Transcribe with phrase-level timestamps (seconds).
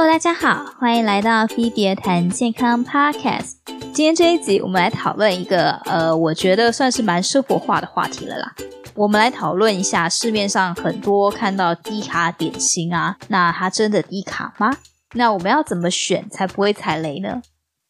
[0.00, 3.54] Hello，大家好，欢迎来到 Phoebe 谈健康 Podcast。
[3.92, 8.54] 今天这一集，我们来讨论一个呃，我觉得算是蛮生活化的话题了啦。
[8.94, 14.76] 我们来讨论一下市面上很多看到低卡点心啊，那它真的低卡吗？
[15.14, 17.42] 那我们要怎么选才不会踩雷呢？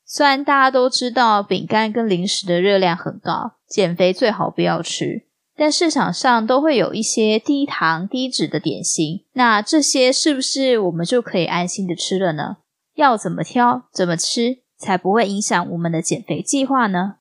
[0.07, 5.27] 虽然大家都知道饼干跟零食的热量很高，减肥最好不要吃。
[5.59, 12.59] 但市场上都会有一些低糖低脂的点心，那这些是不是我们就可以安心的吃了呢？
[12.95, 17.17] 要怎么挑，怎么吃，才不会影响我们的减肥计划呢？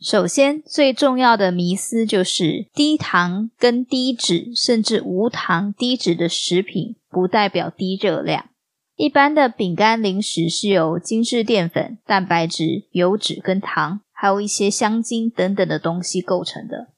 [0.00, 8.46] 首先，最重要的迷思就是低糖跟低脂，甚至无糖低脂的食品，不代表低热量。
[8.94, 16.88] 一般的饼干零食是由精致淀粉、蛋白质、油脂跟糖，还有一些香精等等的东西构成的。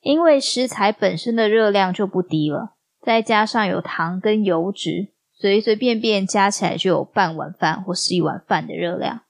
[0.00, 9.20] 因为食材本身的热量就不低了，再加上有糖跟油脂，随随便便加起来就有半碗饭或是一碗饭的热量。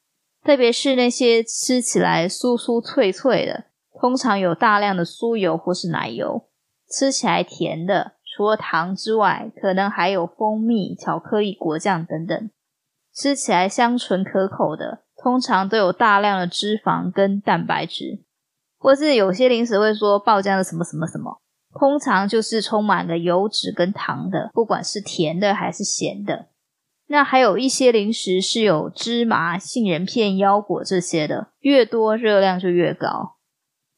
[0.43, 3.65] 特别是那些吃起来酥酥脆脆的，
[4.01, 6.47] 通常有大量的酥油或是奶油，
[6.89, 12.51] 吃起来甜的，除了糖之外，可能还有蜂蜜、巧克力、果酱等等。
[13.13, 18.21] 吃起来香醇可口的，通常都有大量的脂肪跟蛋白质。
[18.81, 21.39] 或是有些零食会说爆浆的什么什么什么，
[21.79, 26.47] 通常就是充满了油脂跟糖的，不管是甜的还是咸的。
[27.07, 33.37] 那还有一些零食是有芝麻、杏仁片、腰果这些的，越多热量就越高。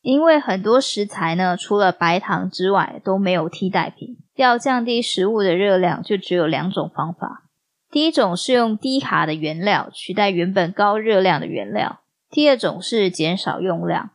[0.01, 4.17] 因为很多食材呢，除了白糖之外都没有替代品。
[4.35, 7.45] 要降低食物的热量，就只有两种方法。
[7.91, 14.11] 第一种是用低卡的原料取代原本高热量的原料，第二种是减少用量。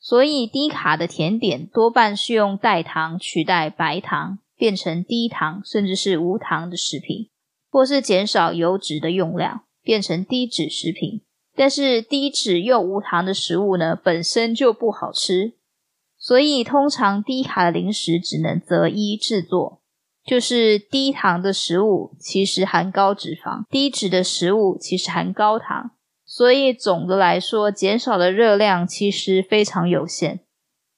[0.00, 7.28] 所以低卡的甜点多半是用代糖取代白糖，变成低糖甚至是无糖的食品，
[7.70, 11.22] 或是减少油脂的用量，变成低脂食品。
[11.56, 15.54] 但是低脂又无糖的食物呢，本身就不好吃，
[16.16, 19.82] 所以通常低卡的零食只能择一制作，
[20.24, 25.77] 就是低糖的食物其实含高脂肪，低脂的食物其实含高糖。
[26.30, 30.40] 所以总的来说，减少的热量其实非常有限。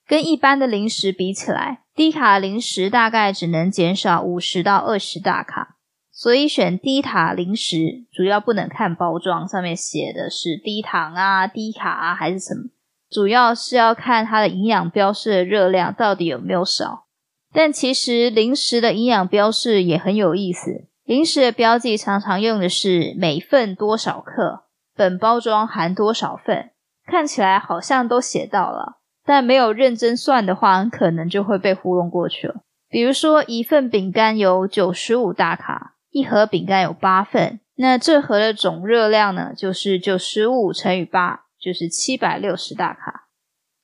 [0.05, 5.77] 跟一般的零食比起来，低卡零食大概只能减少五十到二十大卡。
[6.11, 12.65] 所以选低卡零食，主要不能看包装上面写的是低糖啊、低卡啊还是什么，
[13.09, 17.05] 主要是要看它的营养标示的热量到底有没有少。
[17.53, 24.65] 但其实零食的营养标示也很有意思，零食的标记常常用的是每份多少克。
[25.01, 26.73] 本包装含多少份？
[27.07, 32.57] 看起来好像都写到了，但没有认真算的话，很可能就会被糊弄过去了。
[32.91, 43.29] 比如说，一份饼干有九十五大卡，一盒饼干有八份，那这盒的总热量呢，就是九十五乘以八，就是七百六十大卡。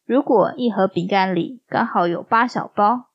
[0.04, 3.06] 如果一盒饼干里刚好有八小包，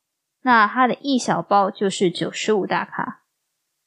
[0.42, 3.21] 那它的一小包就是九十五大卡。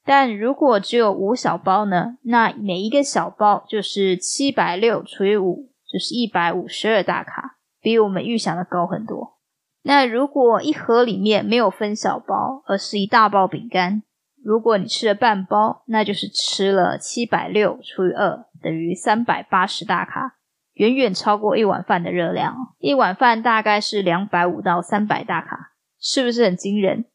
[0.05, 2.17] 但如果只有五小包呢？
[2.21, 9.39] 那每一个小包就是七百六除以五，就是一百五十二大卡，比我们预想的高很多。
[9.81, 14.03] 那如果一盒里面没有分小包，而是一大包饼干，
[14.43, 20.37] 如果你吃了半包，那就是吃了七百六除以二，等于三百八十大卡，
[20.73, 22.55] 远远超过一碗饭的热量。
[22.77, 27.05] 一碗饭大概是两百五到三百大卡，是不是很惊人？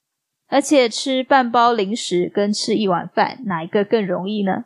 [0.50, 4.64] 而且吃半包零食跟吃一碗饭，哪一个更容易呢？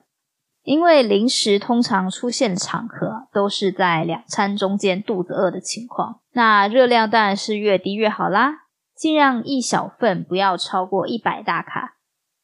[0.63, 8.63] 因为零食通常出现的场合都是在两餐中间肚子饿的情况，那热量当然是越低越好啦。
[8.97, 11.97] 尽量一小份不要超过一百大卡，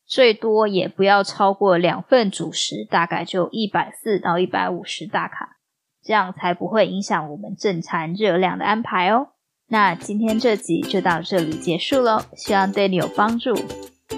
[0.04, 5.56] 最多也不要超过两份主食，大概就一百四到一百五十大卡，
[6.02, 9.28] 这样才不会影响我们正餐热量的安排哦。
[9.72, 13.54] 那今天这集就到这里结束喽，希望对你有帮助。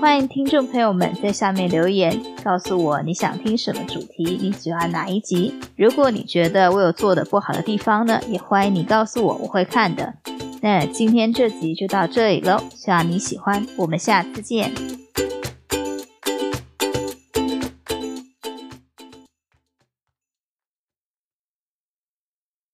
[0.01, 5.53] 欢迎听众朋友们在下面留言，告诉我你想听什么主题，你喜欢哪一集。
[5.77, 10.15] 如果你觉得我有做的不好的地方呢，也欢迎你告诉我，我会看的。
[10.63, 14.73] 那今天这集就到这里喽，希望你喜欢，我们下次见。